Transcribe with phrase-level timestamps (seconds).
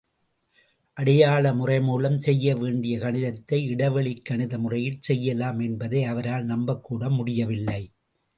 [0.97, 7.81] அடையாள முறை மூலம் செய்ய வேண்டிய கணிதத்தை இடைவெளிக்கணித முறையில் செய்யலாம் என்பதை அவரால் நம்பக்கூட முடியவில்லை.